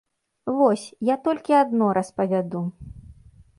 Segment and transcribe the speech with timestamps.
[0.59, 2.65] Вось, я толькі адно распавяду.